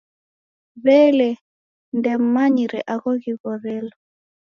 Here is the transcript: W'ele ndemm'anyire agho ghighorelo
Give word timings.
W'ele 0.83 1.29
ndemm'anyire 1.97 2.79
agho 2.93 3.11
ghighorelo 3.21 3.95